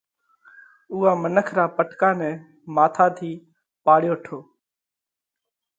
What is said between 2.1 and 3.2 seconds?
نئہ ماٿا